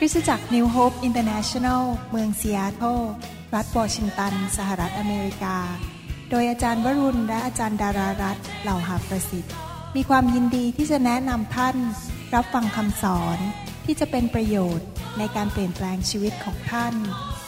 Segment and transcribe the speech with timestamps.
[0.00, 3.00] คริสตจักร New Hope International เมืองซีแอตเทิล
[3.54, 5.56] รัฐวอชิงตัน สหรัฐอเมริกา
[6.30, 9.54] โดยอาจารย์วรุณ และอาจารย์ดารารัตเหล่าหาประสิทธิ์
[9.96, 11.76] มีความยินดีที่จะแนะนำท่าน
[12.34, 13.38] รับฟังคำสอน
[13.84, 14.88] ที่จะเป็นประโยชน์
[15.18, 16.94] ในการเปลี่ยนแปลงชีวิตของท่าน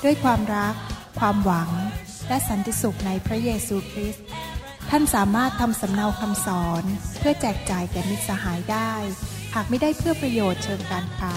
[0.04, 0.74] ด้วยความรัก
[1.20, 1.70] ความหวัง
[2.28, 4.24] และสันติสุขในพระเยซูคริสต์
[4.90, 6.84] ท่านสามารถทำสำเนาคำสอน
[7.18, 8.92] เพื่อแจกจ่ายแก่มิตรสหายได้
[9.54, 11.36] หากไม่ได้เพื่อประโยชน์เชิงการค้า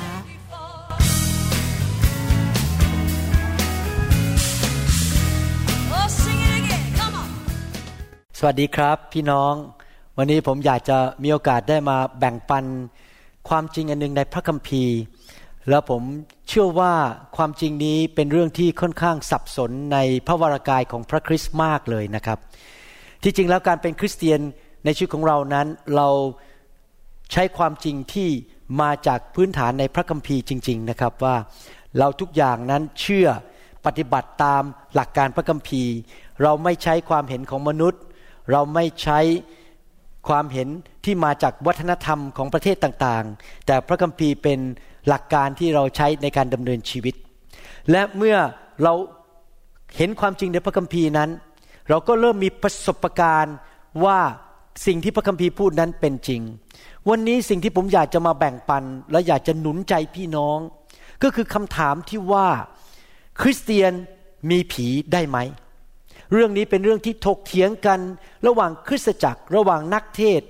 [8.47, 9.53] วัสดีครับพี่น้อง
[10.17, 12.65] วันนี้ผมอยากจะมีโอกาสได้มาแบ่งปัน
[13.49, 14.97] ความจริงอันหนึ่งในพระคัมภีร์
[15.69, 16.01] แล้วผม
[16.47, 16.93] เชื่อว่า
[17.37, 22.37] ความจริงนี้เป็นเรื่องที่ค่อนข้างสับสนในพระวรากายของพระคริสต์มากเลยนะครับ
[23.23, 24.39] ที่จริงแล้วการเป็นคริสเตียน
[24.85, 26.09] ในชีวิตของเรานั้น เรา
[27.31, 28.29] ใช้ความจริงที่
[28.81, 31.35] มาจากพื้นฐานในพระคัมภีร์จริง ๆนะครับว่า
[31.97, 33.27] เราทุกอย่างนั้นเชื่อ
[33.85, 34.63] ปฏิบัติตาม
[34.95, 35.93] หลักการพระคัมภีร์
[36.41, 38.01] เราไม่ใช้ความเห็นของมนุษย์
[38.51, 39.19] เราไม่ใช้
[40.27, 40.67] ความเห็น
[41.05, 44.59] ที่มาจากวัฒนธรรมของประเทศต่างๆ แต่พระคัมภีร์เป็น
[45.07, 47.15] หลักการที่เราใช้ในการดำเนินชีวิต
[47.91, 48.37] และเมื่อ
[48.83, 48.93] เรา
[49.97, 51.29] เห็นความจริงในพระคัมภีร์นั้น
[51.89, 53.55] เราก็เริ่มมีประสบการณ์
[54.05, 54.19] ว่า
[54.85, 56.41] สิ่งที่พระคัมภีร์พูดนั้นเป็นจริง
[57.09, 60.59] วันนี้สิ่งที่ผมอยากจะมาแบ่งปัน และอยากจะหนุนใจพี่น้อง
[61.23, 62.47] ก็คือคำถามที่ว่า
[63.41, 63.91] คริสเตียน
[64.49, 65.37] มีผีได้ไหม
[66.33, 67.99] เรื่องนี้เป็นเรื่องที่ถกเถียงกัน
[68.47, 70.41] ระหว่างคริสตจักร ระหว่างนักเทศ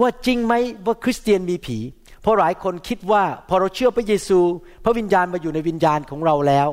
[0.00, 0.54] ว่าจริงไหม
[0.86, 1.78] ว่าคริสเตียนมีผี
[2.22, 4.40] เพราะหลายคนคิดว่าพอเราเชื่อพระเยซู
[4.84, 6.68] พระวิญญาณมาอยู่ในวิญญาณของเราแล้ว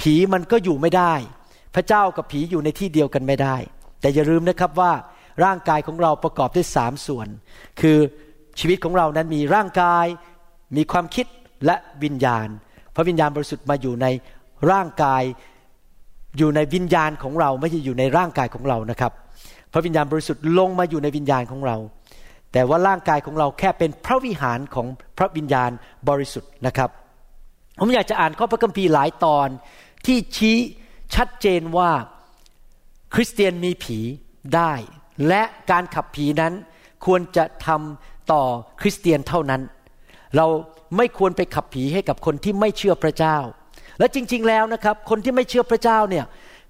[0.00, 1.14] ผีมันก็อยู่ไม่ได้
[1.74, 3.56] พระเจ้ากับผีอยู่ในที่เดียวกันไม่ได้
[4.00, 4.92] แต่อย่าลืมนะครับว่า
[5.44, 7.28] ร่างกายของเราประกอบด้วยสามส่วน
[7.80, 7.98] คือ
[8.58, 10.06] ชีวิตของเรานั้นมีร่างกาย
[10.76, 11.26] มีความคิด
[11.66, 12.48] และวิญญาณ
[12.94, 14.06] พระวิญญาณบริสุทธิ์มาอยู่ใน
[14.70, 15.22] ร่างกาย
[16.38, 19.12] อยู่ในวิญญาณของเราไม่ใช่อยู่ในร่างกายของเรานะครับ
[19.72, 21.76] พระวิญญาณบริสุทธิ์ลงมาอยู่ในวิญญาณของเรา
[22.52, 24.86] แต่ว่าร่างกายของเราแค่เป็นพระวิหารของ
[25.18, 25.70] พระวิญญาณ
[26.08, 26.90] บริสุทธิ์นะครับ
[27.78, 29.48] ผมอยากจะอ่านข้อพระคัมภีร์หลายตอน
[30.06, 30.56] ที่ชี้
[31.14, 31.90] ชัดเจนว่า
[33.14, 33.98] คริสเตียนมีผี
[34.54, 34.72] ได้
[35.28, 36.52] และการขับผีนั้น
[37.06, 38.42] ควรจะทำต่อ
[38.80, 39.62] คริสเตียนเท่านั้น
[40.36, 40.46] เรา
[40.96, 43.36] ไม่ควรไปขับผีให้กับคนที่ไม่เชื่อพระเจ้า
[43.98, 46.24] และจริง ๆ แล้วนะครับ คนที่ไม่เชื่อพระเจ้าเนี่ย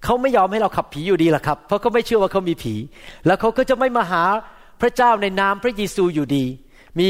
[0.05, 2.75] เขาไม่ยอมให้เราขับผีอยู่ดีล่ะครับ เพราะเขาไม่เชื่อว่าเขามีผี
[3.27, 4.25] แล้วเขาก็จะไม่มาหา
[4.81, 6.45] พระเจ้าในนามพระเยซูอยู่ดี
[7.01, 7.09] มี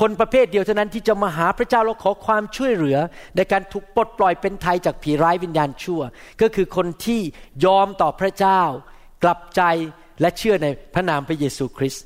[0.00, 2.98] คนประเภทเดียวเท่านั้นที่จะมาหาพระเจ้าแล้วขอความช่วยเหลือ
[3.36, 6.00] ในการถูกปลดปล่อยเป็นไทยจากผีร้ายวิญญาณชั่ว
[6.40, 7.20] ก็คือคนที่
[7.64, 8.62] ยอมต่อพระเจ้า
[9.24, 9.62] กลับใจ
[10.20, 12.04] และเชื่อในพระนามพระเยซูคริสต์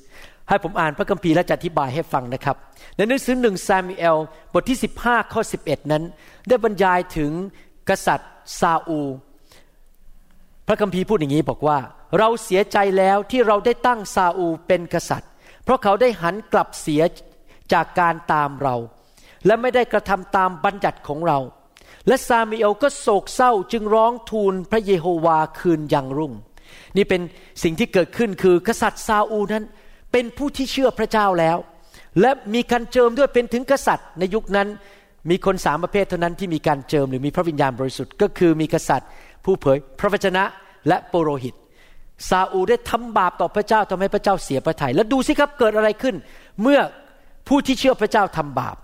[0.49, 2.57] ให้ผมอ่านพระคัมภีร์และจะอธิบายให้ฟังนะครับ
[2.97, 4.17] ในหนังสือหนึ่งซามูเอล
[4.53, 6.03] บทที่ 15 ข้อ 11 นั้น
[6.49, 7.33] ได้บรรยายถึง
[7.89, 8.31] กษัตริย์
[8.61, 9.01] ซาอู
[10.67, 11.79] พระคัมภีร์พูดอย่างนี้บอกว่า
[12.19, 15.31] เราเสียใจแล้วที่เราได้ตั้งซาอูเป็นกษัตริย์
[15.65, 17.03] เพราะเขาได้หันกลับเสีย
[17.73, 18.77] จากการตามเรา
[19.47, 21.39] และไม่ได้กระทำตามบัญญัติของเรา
[22.07, 26.33] และซามูเอลก็โศกเศร้าจึงร้องทูลพระเยโฮวาคืนยังรุ่ง
[26.97, 27.21] นี่เป็น
[27.63, 29.65] สิ่งที่เกิดขึ้นคือกษัตริย์ซาอูนั้น
[30.13, 31.57] เป็นผู้ที่เชื่อพระเจ้าแล้ว
[32.21, 34.69] และมีการเจิมด้วยเป็นถึงกษัตริย์ ในยุคนั้น
[35.31, 39.09] มีคนสามประเภทเท่านั้นที่มีการเจิมหรือมีพระวิญญาณบริสุทธิ์ก็คือมีกษัตริย์
[39.45, 40.45] ผู้เผยพระวจนะ
[40.89, 41.55] และปุโรหิต
[42.29, 46.15] ซาอูได้ทำบาปต่อพระเจ้าทำให้พระเจ้าเสียพระทยัยแล้วดูสิครับเกิดอะไรขึ้น
[46.63, 46.81] เมื่อ
[47.49, 48.77] ผู้ที่เชื่อพระเจ้าทำบาป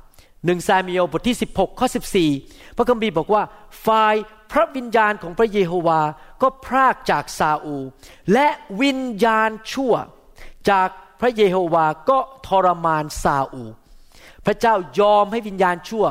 [0.44, 1.86] หนึ่งซามิโอบทที่ 16ข้อ
[2.32, 3.42] 14 พระคัมภีร์บอกว่า
[3.86, 4.14] ฝ่าย
[4.52, 6.00] พระวิญญาณของพระเยโฮวา
[6.42, 7.76] ก็พรากจากซาอู
[8.32, 8.48] และ
[8.82, 9.94] วิญญาณชั่ว
[10.70, 10.88] จาก
[11.22, 13.64] พระเยโฮวาก็ทรมานซาอู
[14.46, 16.04] พระเจ้ายอมให้วิญญาณชั่ว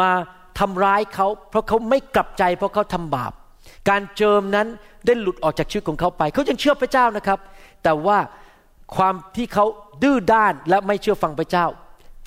[0.00, 0.10] มา
[0.58, 3.32] ทำร้ายเขา เพราะเขาไม่กลับใจเพราะเขาทำบาป
[3.88, 4.66] การเจิมนั้น
[5.06, 7.38] ได้หลุดออกจากชีวิตของเขาไป เขายังเชื่อพระเจ้านะครับ
[7.82, 8.18] แต่ว่า
[8.96, 9.64] ความที่เขา
[10.02, 11.66] ดื้อด้านและไม่เชื่อฟังพระเจ้า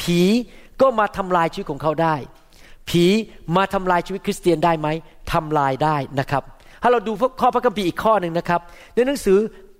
[0.02, 0.20] ผี
[0.82, 2.16] ก็มาทำลายชีวิตของเขาได้
[2.90, 3.06] ผี
[3.56, 4.88] มาทำลายชีวิตคริสเตียนได้ไหม
[5.34, 6.44] ทำลายได้นะครับ
[6.82, 7.12] ถ้าเราดู
[7.42, 8.62] ข้อพระคัมภีร์อีกข้อหนึ่งนะครับ
[8.94, 9.38] ในหนังสือ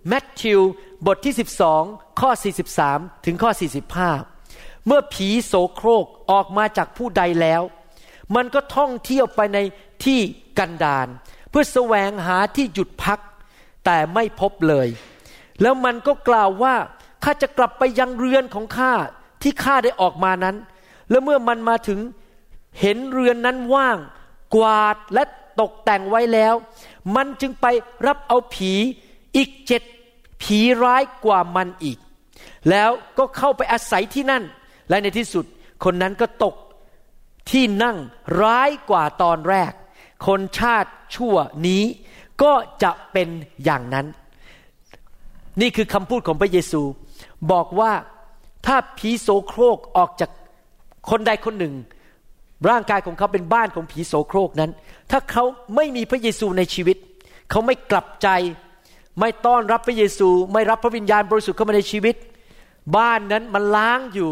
[0.08, 0.62] แมทธิว
[1.06, 1.34] บทที่
[1.78, 2.30] 12 ข้อ
[2.78, 3.52] 43 ถึงข้อ
[4.18, 7.62] 45 เมื่อผีโสโครกออกมาจากผู้ใดแล้ว
[8.36, 9.58] มันก็ท่องเที่ยวไปใน
[10.06, 10.20] ที่
[10.60, 11.08] กันดาร
[11.50, 13.20] เพื่อแสวงหาที่หยุดพัก
[13.86, 14.88] แต่ไม่พบเลย
[15.62, 16.76] แล้วมันก็กล่าวว่า
[17.24, 18.94] ข้าจะกลับไปยังเรือนของข้า
[19.42, 20.56] ที่ข้าได้ออกมานั้น
[21.10, 22.00] แล้วเมื่อมันมาถึง
[22.80, 23.98] เห็นเรือนนั้นว่าง
[24.56, 25.24] กวาดและ
[25.62, 26.54] ตกแต่งไว้แล้ว
[27.16, 27.66] มันจึงไป
[28.08, 28.74] รับเอาผี
[29.38, 29.84] อีกเจ็ด
[30.42, 31.98] ผีร้ายกว่ามันอีก
[32.70, 34.44] แล้วก็เข้าไปอาศัยที่นั่น
[34.90, 35.46] และในที่สุด
[35.84, 36.56] คนนั้นก็ตก
[37.52, 37.98] ที่นั่ง
[38.42, 39.72] ร้ายกว่าตอนแรก
[40.28, 41.36] คนชาติชั่ว
[41.68, 41.84] นี้
[42.44, 43.30] ก็จะเป็น
[43.64, 44.06] อย่างนั้น
[45.62, 46.82] นี่คือคำพูดของพระเยซู
[47.52, 47.92] บอกว่า
[48.66, 50.32] ถ้าผีโสโครกออกจาก
[51.10, 51.74] คนใดคนหนึ่ง
[52.70, 54.72] ร่างกายของเขาเป็นบ้านของผีโสโครกนั้น
[55.12, 55.44] ถ้าเขา
[55.76, 56.98] ไม่มีพระเยซูในชีวิต
[57.50, 58.28] เขาไม่กลับใจ
[59.20, 62.16] ไม่ต้อนรับพระเยซู ไม่รับพระวิญญาณบริสุทธิ์เข้ามาในชีวิต
[62.98, 64.32] บ้านนั้นมันล้างอยู่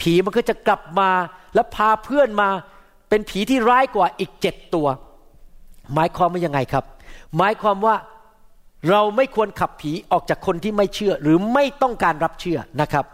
[0.00, 1.10] ผีมันก็จะกลับมา
[1.54, 2.48] แล้วพาเพื่อนมา
[3.08, 4.86] เป็นผีที่ร้ายกว่าอีกเจ็ดตัว
[5.94, 6.84] หมายความว่ายังไงครับ
[7.36, 7.96] หมายความว่า
[8.90, 13.04] เราไม่ควรขับผีออกจากคนที่ไม่เชื่อหรือไม่ต้องการรับเชื่อนะครับ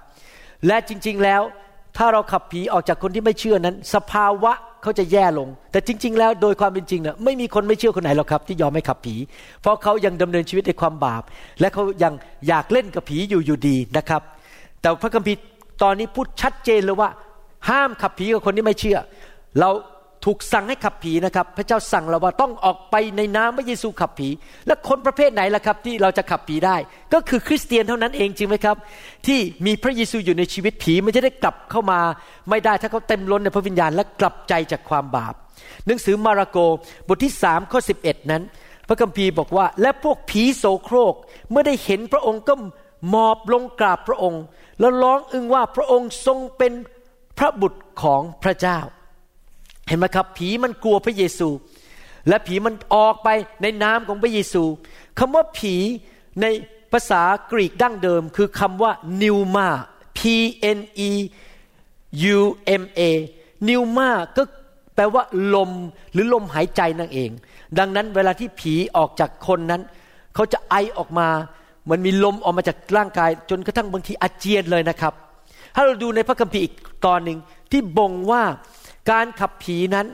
[0.66, 1.42] และจริงๆแล้ว
[1.96, 4.52] ถ้าเราขับผีออกจากคนที่ไม่เชื่อนั้น สภาวะ
[4.82, 9.14] เขาจะแย่ลง แต่จริง ๆ แล้วโดยความเป็นจริงเนี่ยไม่มีคนไม่เชื่อคนไหนหรอกครับ ที่ยอมไม่ขับผี
[9.62, 11.22] เพราะเขายังดำเนินชีวิตในความบาป
[11.60, 12.12] และเขายัง
[12.48, 14.22] อยากเล่นกับผีอยู่อยู่ดีนะครับ
[14.80, 15.40] แต่พระคัมภีร์
[15.82, 17.10] ตอนนี้พูดชัดเจนเลยว่า
[17.68, 18.98] ห้ามขับผีกับคนที่ไม่เชื่อ
[19.58, 19.70] เรา
[20.24, 24.28] ถูกสั่งให้ขับผีนะครับ พระเจ้าสั่งเราว่าต้องออกไปในนามพระเยซูขับผี
[24.66, 26.76] และคนประเภทไหนล่ะครับ ที่เราจะขับผีได้
[27.12, 28.76] ก็คือคริสเตียนเท่านั้นเองจริงไหมครับ
[29.26, 32.00] ที่มีพระเยซูอยู่ในชีวิตผีมันจะได้กลับเข้ามา
[32.50, 35.34] ไม่ได้ถ้าเขาเต็มล้นในพระวิญญาณและกลับใจจากความบาป
[35.86, 36.58] หนังสือมาระโก
[37.08, 38.42] บทที่สามข้อสิบเอ็ดนั้น
[38.88, 41.14] พระคัมภีร์บอกว่า และพวกผีโสโครก
[41.50, 42.54] เมื่อได้เห็นพระองค์ก็
[43.14, 44.42] มอบลงกราบพระองค์
[44.80, 46.72] แล้วร้องอึงว่าพระองค์ทรงเป็น
[47.38, 48.78] พระบุตรของพระเจ้า
[49.88, 51.48] เห็นไหมครับ ผีมันกลัวพระเยซู
[52.28, 53.28] และผีมันออกไป
[53.62, 54.62] ในนามของพระเยซู
[55.18, 55.74] คำว่าผี
[56.40, 56.46] ใน
[56.92, 58.92] ภาษากรีกดั้งเดิม คือคำว่า
[59.22, 59.68] นิวมา
[60.18, 60.20] P
[60.76, 61.10] N E
[62.36, 62.40] U
[62.80, 63.00] M A
[63.68, 64.42] นิวมาก็
[64.94, 65.22] แปลว่า
[65.54, 65.70] ลม
[66.12, 67.30] หรือลมหายใจนั่นเอง
[67.78, 69.82] ดังนั้นเวลาที่ผีออกจากคนนั้น
[70.34, 71.28] เขาจะไอออกมา
[71.90, 75.14] มันมีลมออกมาจากร่างกาย จนกระทั่งบางทีอาเจียนเลยนะครับ
[75.74, 76.74] ถ้าเราดูในพระคัมภีร์อีก
[77.06, 77.38] ตอนหนึ่ง
[77.70, 78.42] ที่บ่งว่า
[79.10, 80.06] การขับผีนั้น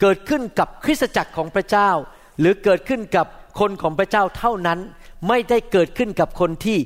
[0.00, 1.90] เกิดขึ้นกับคริสตจักรของพระเจ้า
[2.40, 3.26] หรือเกิดขึ้นกับ
[3.60, 4.78] คนของพระเจ้าเท่านั้น
[5.28, 6.78] ไม่ได้เกิดขึ้นกับคนที่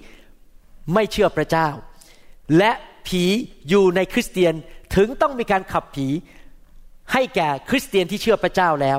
[0.95, 1.69] ไม่เชื่อพระเจ้า
[2.59, 2.73] และ
[3.07, 3.23] ผี
[3.69, 4.55] อยู่ในคริสเตียน
[4.97, 6.07] ถึงต้องมีการขับผี
[7.13, 8.99] ให้แก่คริสเตียนที่เชื่อพระเจ้าแล้ว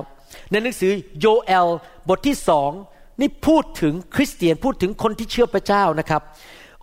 [0.52, 1.68] ในหนังสือโยเอล
[2.10, 2.72] บทที่สอง
[3.22, 6.22] นี่พูดถึงคริสเตียนพูดถึงคนที่เชื่อพระเจ้านะครับ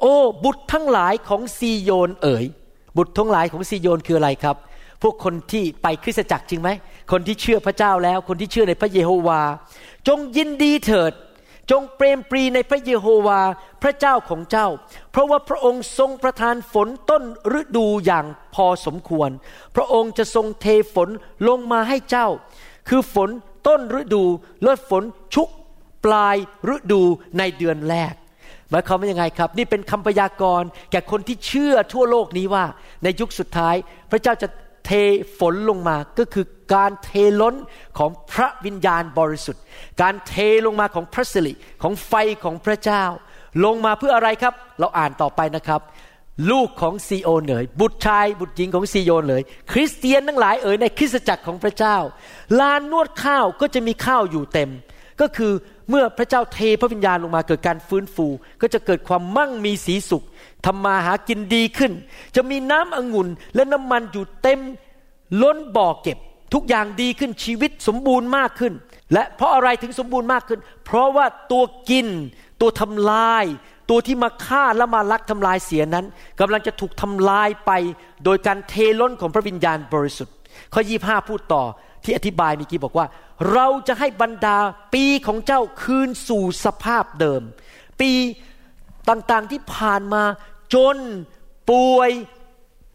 [0.00, 2.44] โอ้บุตรทั้งหลายของซีโยนเอ๋ย
[2.96, 4.56] บุตรทั้งหลายของซีโยนคืออะไรครับ
[5.02, 6.70] พวกคนที่ไปคริสตจักรจริงไหม
[7.12, 9.42] คนที่เชื่อพระเจ้าแล้ว คนที่เชื่อในพระเยโฮวา
[10.08, 11.12] จงยินดีเถิด
[11.70, 13.40] จงเปรมปรีในพระเยโฮวา
[13.82, 14.68] พระเจ้าของเจ้า
[15.10, 17.22] เพราะว่าพระองค์ทรงประทานฝนต้น
[17.60, 19.30] ฤดูอย่างพอสมควร
[19.76, 21.08] พระองค์จะทรงเทฝน
[21.48, 22.28] ลงมาให้เจ้า
[22.88, 23.30] คือฝน
[23.66, 24.24] ต้นฤดู
[24.62, 25.02] และฝน
[25.34, 25.48] ชุก
[26.04, 26.36] ปลาย
[26.74, 27.02] ฤดู
[27.38, 28.14] ในเดือนแรก
[28.70, 32.64] หมายความว่ายังไงครับ นี่เป็นคำพยากรณ์แก่คนที่เชื่อทั่วโลกนี้ว่า
[33.02, 33.74] ในยุคสุดท้าย
[34.10, 34.48] พระเจ้าจะ
[34.84, 34.90] เท
[35.38, 37.10] ฝนลงมาก็คือการเท
[37.40, 37.54] ล้น
[37.98, 39.62] ของพระวิญญาณบริสุทธิ์
[40.02, 40.34] การเท
[40.66, 41.52] ลงมาของพระสิริ
[41.82, 42.12] ของไฟ
[42.44, 43.04] ของพระเจ้า
[43.64, 45.80] ลงมาเพื่ออะไรครับ เราอ่านต่อไปนะครับ
[46.50, 49.42] ลูกของซีโอนเอ๋ยบุตรชายบุตรหญิงของซีโอนเลย
[49.72, 51.96] คริสเตียนทั้งหลายเอ๋ยในคริสตจักรของพระเจ้า
[52.60, 54.70] ลานนวดข้าวก็จะมีข้าวอยู่เต็ม
[55.20, 55.52] ก็คือ
[55.90, 58.26] เมื่อพระเจ้าเทพระวิญญาณลงมาเกิดการฟื้นฟู
[58.60, 60.24] ก็จะเกิดความมั่งมีสีสุข
[60.66, 61.92] ทำมาหากินดีขึ้น
[62.36, 64.60] จะมีน้ำองุ่นและน้ำมันอยู่เต็ม
[65.42, 66.18] ล้นบ่อเก็บ
[66.54, 68.72] ทุกอย่างดีขึ้นชีวิตสมบูรณ์มากขึ้น
[69.12, 72.06] และเพราะอะไรถึงสมบูรณ์มากขึ้น เพราะว่าตัวกิน
[72.60, 73.44] ตัวทำลาย
[73.90, 76.06] ตัวที่มาฆ่าและมาลักทำลายเสียนั้น
[76.40, 77.70] กำลังจะถูกทำลายไป
[78.24, 80.34] โดยการเทล้นของพระวิญญาณบริสุทธิ์
[80.72, 81.62] ข้อยี่ห้าพูดต่อ
[82.04, 83.06] ที่อธิบายเมื่อกี้บอกว่า
[83.52, 84.58] เราจะให้บรรดา
[84.94, 87.42] ปีของเจ้าคืนสู่สภาพเดิม
[88.00, 88.12] ปี
[89.08, 90.22] ต่างๆที่ผ่านมา
[90.74, 90.96] จน
[91.70, 92.10] ป่วย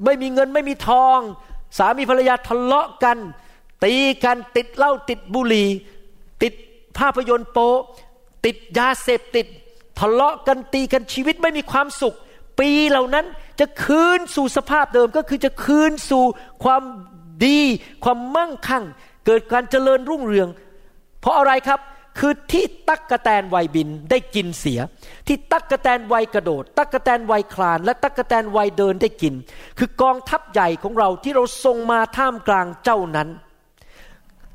[0.05, 1.19] ไม่มีเงินไม่มีทอง
[1.77, 3.17] สามีภรรยาทะเลาะกัน
[3.83, 3.93] ตี
[4.23, 5.69] กันติดเหล้าติดบุหรี่
[6.43, 6.53] ติด
[6.97, 7.75] ภาพยนตร์โป๊
[8.45, 9.47] ติดยาเสพติด
[9.99, 12.15] ทะเลาะกันตีกันชีวิตไม่มีความสุข
[12.59, 13.25] ปีเหล่านั้น
[13.59, 16.23] จะคืนสู่สภาพเดิมก็คือจะคืนสู่
[16.63, 16.83] ความ
[17.45, 17.61] ดี
[18.03, 18.83] ความมั่งคั่ง
[19.25, 20.49] เกิดการเจริญรุ่งเรือง
[21.21, 21.79] เพราะอะไรครับ
[22.19, 24.79] คือที่ตักกะแตนวัยบินได้กินเสีย
[25.27, 29.33] ที่ตักกะแตนวัยกระโดด ตักกะแตนวัยคลาน และตักกะแตนวัยเดินได้กิน
[29.77, 33.29] คือกองทัพใหญ่ของเราที่เราส่งมาท่ามกลางเจ้านั้น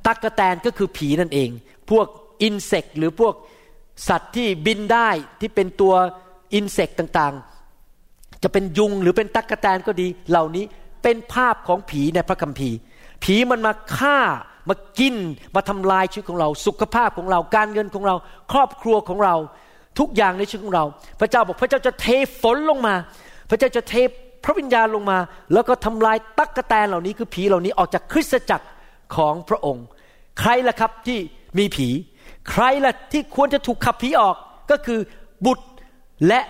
[0.07, 1.51] ตักกะแตนก็คือผีนั่นเอง
[1.91, 2.07] พวก
[2.43, 3.35] อินเสกหรือพวก
[4.09, 5.09] สัตว์ที่บินได้
[5.41, 5.95] ที่เป็นตัว
[6.55, 10.65] อินเสกต่างๆ จะเป็นยุงหรือเป็นตักกะแตนก็ดี เหล่านี้
[11.03, 12.77] เป็นภาพของผีในพระคัมภีร์
[13.25, 14.19] ผีมันมาฆ่า
[14.69, 15.15] มากิน
[15.57, 18.17] มาทำลายชีวิตของเรา สุขภาพของเราการเงินของเรา
[18.53, 19.35] ครอบครัวของเรา
[19.99, 20.85] ทุกอย่างในชีวิตของเรา
[21.21, 22.07] พระเจ้าบอกพระเจ้าจะเท
[22.43, 22.95] ฝนลงมา
[23.51, 23.95] พระเจ้าจะเท
[24.45, 25.19] พระวิญญาณลงมา
[25.53, 28.67] แล้วก็ทำลายตักกะแตนเหล่านี้คือผีเหล่านี้ออกจากคริสตจักร
[29.17, 29.85] ของพระองค์
[30.41, 31.19] ใครล่ะครับที่
[31.59, 31.89] มีผี
[32.51, 34.37] ใครล่ะที่ควรจะถูกขับผีออก
[34.71, 35.01] ก็คือ
[35.47, 35.67] บุตร
[36.29, 36.41] และ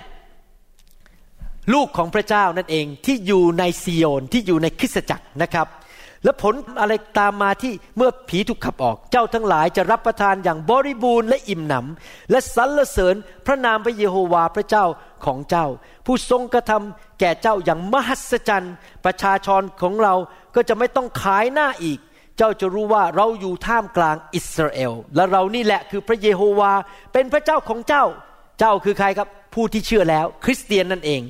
[1.74, 5.66] ลูกของพระเจ้านั่นเองที่อยู่ในซีโยนที่อยู่ในคริสตจักรนะครับ
[6.24, 13.14] และผลอะไรตามมาที่เมื่อผีถูกขับออก เจ้าทั้งหลายจะรับประทานอย่างบริบูรณ์และอิ่มหนำ และสรรเสริญ
[13.46, 14.84] พระนามพระเยโฮวาพระเจ้า
[15.24, 15.66] ของเจ้า
[16.06, 20.14] ผู้ทรงกระทำแก่เจ้าอย่างมหัศจรรย์ ประชาชนของเรา
[20.54, 21.98] ก็จะไม่ต้องขายหน้าอีก
[22.36, 26.72] เจ้าจะรู้ว่าเราอยู่ท่ามกลางอิสราเอล และเรานี่แหละคือพระเยโฮวา
[27.12, 28.04] เป็นพระเจ้าของเจ้า
[28.58, 31.20] เจ้าคือใครครับ ผู้ที่เชื่อแล้ว คริสเตียนนั่นเอง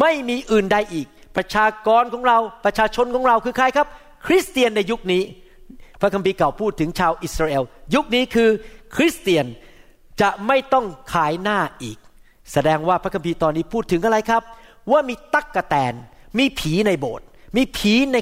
[0.00, 3.88] ไม่มีอื่นใดอีก ประชากรของเราประชาชนของเราคือใครครับ
[4.26, 5.22] คริสเตียนในยุคนี้
[6.00, 7.62] พระคัมภีร์เก่าพูดถึงชาวอิสราเอล
[7.94, 8.50] ยุคนี้คือ
[8.96, 9.46] คริสเตียน
[10.20, 11.98] จะไม่ต้องขายหน้าอีก
[12.52, 14.42] แสดงว่าพระคัมภีร์ตอนนี้พูดถึงอะไรครับ
[14.90, 15.94] ว่ามีตักกะแตน
[16.38, 17.26] มีผีในโบสถ์
[17.56, 18.16] มีผีใน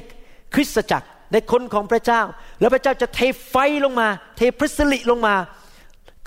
[0.53, 2.21] คริสตจักรในคนของพระเจ้า
[2.59, 3.55] แล้วพระเจ้าจะเทไฟ
[3.85, 5.35] ลงมา เทพระสิริลงมา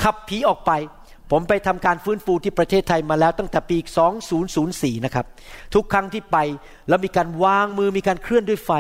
[0.03, 0.73] ขับผีออกไป
[1.31, 3.79] ผมไปทำการฟื้นฟูที่ประเทศไทยมาแล้วตั้งแต่ปี
[4.41, 5.27] 2004 นะครับ
[5.75, 6.37] ทุกครั้งที่ไป
[6.89, 8.71] แล้วมีการวางมือมีการเคลื่อนด้วยไฟ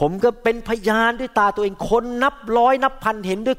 [0.00, 3.56] ผมก็เป็นพยานด้วยตาตัวเองคนนับร้อยนับพันเห็นด้วย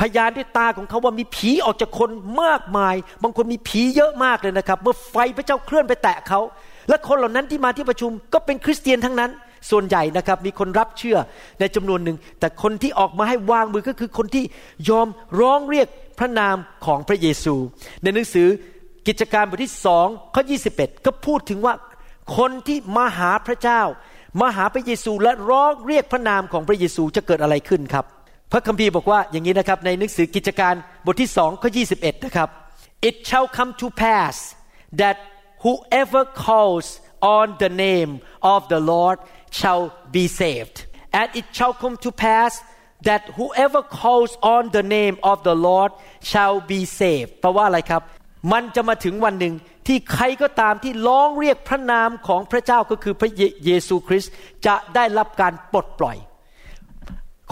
[0.00, 2.10] พยานด้วยตาของเขาว่ามีผีออกจากคน
[2.42, 6.40] มากมาย บางคนมีผีเยอะมากเลยนะครับ เมื่อไฟพระเจ้าเคลื่อนไปแตะเขา
[6.88, 9.30] และคนเหล่านั้นที่มาที่ประชุมก็เป็นคริสเตียนทั้งนั้น
[9.70, 11.18] ส่วนใหญ่นะครับมีคนรับเชื่อ
[11.60, 14.44] ในจำนวนหนึ่ง แต่คนที่ออกมาให้วางมือก็คือคนที่
[14.88, 15.08] ยอม
[15.40, 15.88] ร้องเรียก
[16.18, 17.54] พระนามของพระเยซู
[18.02, 18.48] ในหนังสือ
[19.06, 20.42] กิจการบทที่สองข้อ
[20.74, 21.74] 21 ก็พูดถึงว่า
[22.36, 23.82] คนที่มาหาพระเจ้า
[24.40, 28.04] มาหาพระเยซูและร้องเรียกพระนามของพระเยซูจะเกิดอะไรขึ้นครับ
[28.52, 30.74] พระคัมภีร์บอกว่าอย่างนี้นะครับในหนังสือกิจการ
[31.06, 32.48] บทที่สองข้อ21นะครับ
[33.08, 34.36] it shall come to pass
[35.00, 35.16] that
[35.64, 36.86] whoever calls
[37.36, 38.12] on the name
[38.54, 39.18] of the Lord
[39.58, 39.84] shall
[40.16, 40.76] be saved
[41.18, 42.52] and it shall come to pass
[43.08, 45.90] that whoever calls on the name of the Lord
[46.30, 48.02] shall be saved แปลว่าอะไรครับ
[48.52, 49.54] มันจะมาถึงวันหนึ่ง
[49.86, 53.30] ที่ใครก็ตามที่ร้องเรียกพระนามของพระเจ้าก็คือพระ
[53.64, 54.32] เยซูคริสต์
[54.66, 56.16] จะได้รับการปลดปล่อย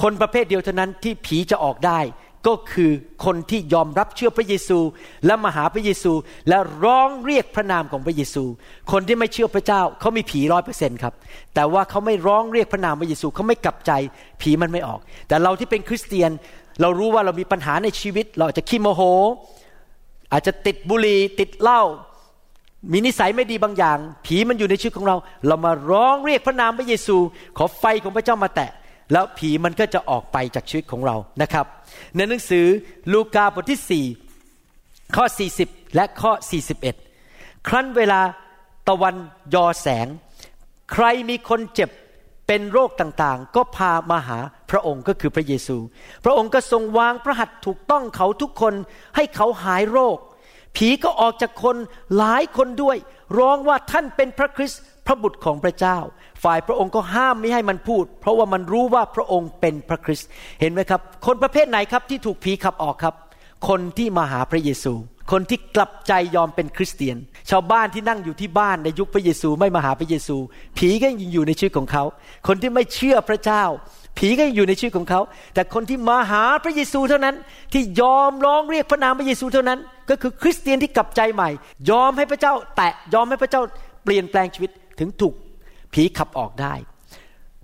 [0.03, 2.01] คนประเภทเดียวเท่านั้นที่ผีจะออกได้
[2.47, 2.91] ก็คือ
[3.25, 4.79] คนที่ยอมรับเชื่อพระเยซู
[5.27, 6.13] และมาหาพระเยซู
[6.49, 8.45] และร้องเรียกพระนามของพระเยซู
[8.93, 11.15] คนที่ไม่เชื่อพระเจ้าเขามีผีร้อยเปอร์เซ็นต์ครับ
[11.55, 13.93] แต่ว่าเขาไม่ร้องเรียกพระนามพระเยซูเขาไม่กลับใจ
[14.43, 16.31] ผีมันไม่ออก แต่เราที่เป็นคริสเตียน
[16.81, 19.03] เรารู้ว่าเรามีปัญหาในชีวิต เราอาจจะขี้โมโห
[20.37, 21.83] อาจจะติดบุหรี่ติดเหล้า
[22.93, 25.17] มีนิสัยไม่ดีบางอย่าง ผีมันอยู่ในชีวิตของเรา
[25.47, 27.17] เรามาร้องเรียกพระนามพระเยซู
[27.57, 28.71] ขอไฟของพระเจ้ามาแตะ
[29.13, 31.67] แล้วผีมันก็จะออกไปจากชีวิตของเรานะครับ
[32.17, 32.67] ในหนังสือ
[33.13, 34.09] ลูกาบทที่
[34.55, 35.25] 4 ข้อ
[35.61, 36.33] 40 และข้อ
[37.01, 38.21] 41 ครั้นเวลา
[38.89, 39.15] ตะวัน
[39.55, 40.07] ยอแสง
[40.93, 41.91] ใครมีคนเจ็บ
[42.47, 44.39] เป็นโรคต่างๆ ก็พามาหา
[44.71, 45.77] พระองค์ก็คือพระเยซู
[46.25, 48.75] พระองค์ก็ทรงวางพระหัตถ์ถูกต้องเขาทุกคน
[49.17, 50.19] ให้เขาหายโรค
[50.77, 51.77] ผีก็ออกจากคน
[52.17, 52.97] หลายคนด้วย
[53.39, 55.99] ร้องว่าท่านเป็นพระคริสต์พระบุตรของพระเจ้า
[56.45, 60.29] ฝ่ายพระองค์ก็ห้ามไม่ให้มันพูด เพราะว่ามันรู้ว่าพระองค์เป็นพระคริสต์
[60.61, 63.15] เห็นไหมครับ คนประเภทไหนครับที่ถูกผีขับออกครับ
[63.69, 64.95] คนที่มาหาพระเยซู
[65.33, 67.17] คนที่กลับใจยอมเป็นคริสเตียน
[67.51, 70.37] ชาวบ้านที่นั่งอยู่ที่บ้านในยุคพระเยซูไม่มาหาพระเยซู
[70.79, 72.05] ผีก็ยังอยู่ในชีวิตของเขา
[72.47, 73.65] คนที่ไม่เชื่อพระเจ้า
[74.19, 75.21] ผีก็ยังอยู่ในชีวิตของเขา
[75.55, 77.37] แต่คนที่มาหาพระเยซูเท่านั้น
[77.73, 79.79] ที่ยอมร้องเรียกพระนามพระเยซูเท่านั้น
[80.11, 81.51] ก็คือคริสเตียนที่กลับใจใหม่
[81.91, 83.63] ยอมให้พระเจ้า แตะยอมให้พระเจ้า
[84.05, 85.35] เปลี่ยนแปลงชีวิตถึงถูก
[85.93, 86.75] ผีขับออกได้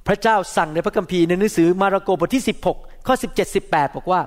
[0.06, 2.44] พระเจ้าสั่งในพระคัมภีร์ในหนังสือมาระโกบทที่
[2.74, 4.20] 16 ข้อ 17 18 บอกว่า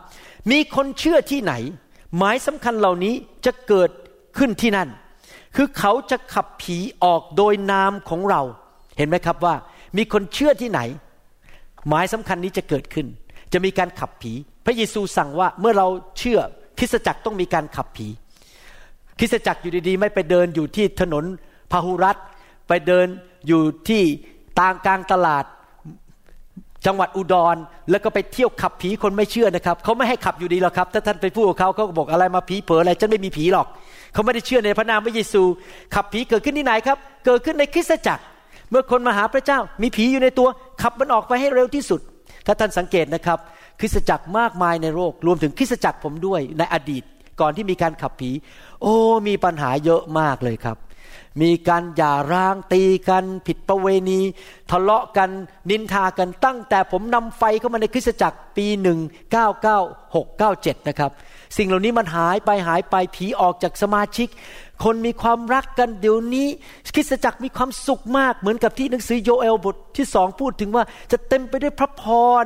[0.51, 1.53] มีคนเชื่อที่ไหน
[2.17, 3.13] หมายสำคัญเหล่านี้
[3.45, 3.89] จะเกิด
[4.37, 4.89] ขึ้นที่นั่น
[5.55, 8.41] คือเขาจะขับผีออกโดยนามของเรา
[8.97, 9.55] เห็นไหมครับว่า
[9.97, 10.81] มีคนเชื่อที่ไหน
[11.89, 13.07] หมายสำคัญนี้จะเกิดขึ้น
[13.53, 14.33] จะมีการขับผี
[14.65, 15.87] พระเยซูสั่งว่าเมื่อเรา
[16.19, 16.39] เชื่อ
[16.79, 18.07] คริสจักรต้องมีการขับผี
[19.19, 21.23] คริสจักรอยู่ดีๆ ไม่ไปเดินอยู่ที่ถนน
[21.71, 22.17] พาหุรัต
[22.67, 23.07] ไปเดิน
[23.47, 24.03] อยู่ที่
[24.59, 25.45] ต่างกลางตลาด
[26.85, 27.55] จังหวัดอุดร
[27.91, 33.67] แล้วก็ไปเที่ยวขับผีคนไม่เชื่อนะครับเขาไม่ให้ขับอยู่ดีหรอกครับ ถ้าท่านไปพูดกับเขาเขาก็บอกอะไรมาผีเผลออะไรฉันไม่มีผีหรอก
[34.13, 35.41] เขาไม่ได้เชื่อในพระนามพระเยซู
[35.95, 38.23] ขับผีเกิดขึ้นที่ไหนครับ เกิดขึ้นในคริสตจักร
[38.69, 40.47] เมื่อคนมาหาพระเจ้ามีผีอยู่ในตัว
[40.81, 42.01] ขับมันออกไปให้เร็วที่สุด
[42.45, 43.39] ถ้าท่านสังเกตนะครับ
[43.79, 47.03] คริสตจักรมากมายในโลกรวมถึงคริสตจักรผมด้วยในอดีต
[47.41, 48.31] ก่อนที่มีการขับผี
[48.81, 48.95] โอ้
[49.27, 50.77] มีปัญหาเยอะมากเลยครับ
[51.41, 54.19] มีการหย่าร้างตีกัน ผิดประเวณี
[54.71, 55.29] ทะเลาะกัน
[55.69, 58.99] นินทากันตั้งแต่ผมนำไฟเข้ามาในคริสตจักรปีหนึ่ง
[59.31, 59.79] เก้าเก้า
[60.15, 61.11] หกเก้าเจ็ดนะครับ
[61.57, 64.27] สิ่งเหล่านี้มันหายไปหายไปผีออกจากสมาชิก
[64.83, 66.47] คนมีความรักกันเดี๋ยวนี้
[66.95, 72.03] คริสตจักรมีความสุขมากเหมือนกับที่หนังสือโยเอลบทที่สองพูดถึงว่าจะเต็มไปด้วยพระพ
[72.43, 72.45] ร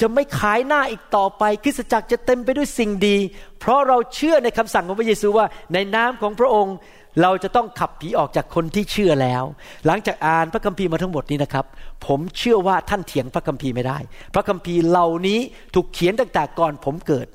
[0.00, 3.16] จะไม่ขายหน้าอีกต่อไป คริสตจักรจะเต็มไปด้วยสิ่งดี
[3.60, 6.76] เพราะเราเชื่อในคำสั่งของพระเยซูว่าในนามของพระองค์
[7.22, 9.44] เราจะต้องขับผีออกจากคนที่เชื่อแล้ว
[9.86, 11.64] หลังจากอ่านพระคัมภีร์มาทั้งหมดนี้นะครับ
[12.06, 13.98] ผมเชื่อว่าท่านเถียงพระคัมภีร์ไม่ได้
[14.34, 15.40] พระคัมภีร์เหล่านี้
[15.74, 17.26] ถูกเขียนตั้งแต่ก่อนผมเกิด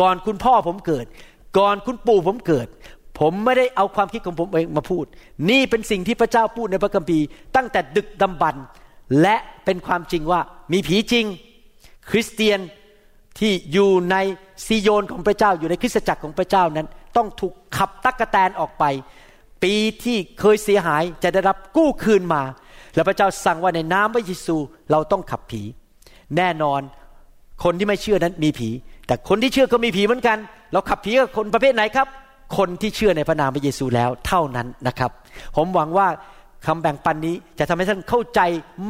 [0.00, 1.06] ก่อนคุณพ่อผมเกิด
[1.58, 2.66] ก่อนคุณปู่ผมเกิด
[3.18, 5.04] ผมไม่ได้เอาความคิดของผมเองมาพูด
[5.50, 7.24] นี่เป็นสิ่งที่พระเจ้าพูดในพระคัมภีร์
[7.56, 8.64] ตั้งแต่ดึกดำบรรพ์
[9.22, 10.40] และเป็นความจริงว่า
[10.72, 11.26] มีผีจริง
[12.10, 12.60] คริสเตียน
[13.38, 14.16] ที่อยู่ใน
[14.66, 18.84] ซีโยนของพระเจ้าอยู่ในคริสตจักรของพระเจ้านั้น ต้องถูกขับตักกะแตนออกไป
[19.62, 22.42] ปีที่เคยเสียหายจะได้รับกู้คืนมา
[22.94, 24.56] และพระเจ้าสั่งว่าในน้ำพระเยซู
[24.90, 25.62] เราต้องขับผี
[26.36, 26.80] แน่นอน
[27.64, 28.68] คนที่ไม่เชื่อนั้นมีผี
[29.06, 30.38] แต่คนที่เชื่อก็มีผีเหมือนกัน
[30.72, 32.08] เราขับผีกับคนประเภทไหนครับ
[32.56, 35.10] คนที่เชื่อในพระนามพระเยซูแล้วเท่านั้นนะครับ
[35.56, 36.08] ผมหวังว่า
[36.66, 38.40] คำแบ่งปันนี้จะทำให้ท่านเข้าใจ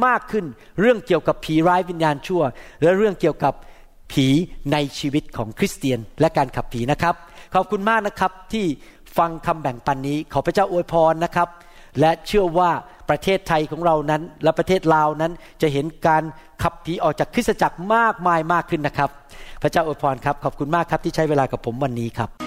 [0.05, 0.45] มากขึ้น
[0.79, 2.41] เรื่องเกี่ยวกับผีร้ายวิญญาณชั่ว
[2.81, 3.53] และเรื่องเกี่ยวกับ
[4.11, 4.27] ผี
[4.71, 7.15] ในชีวิตของคริสเตียนและการขับผีนะครับ
[7.53, 8.65] ขอบคุณมากนะครับที่
[9.17, 11.47] ฟังคำแบ่งปันนี้ ขอพระเจ้าอวยพรนะครับ
[11.99, 12.71] และเชื่อว่า
[13.09, 16.23] ประเทศไทยของเรานั้น และประเทศลาวนั้นจะเห็นการ
[16.63, 19.09] ขับผีออกจากคริสตจักรมากมายมากขึ้นนะครับ
[19.61, 22.46] พระเจ้าอวยพรครับ ขอบคุณมากครับที่ใช้เวลากับผมวันนี้ครับ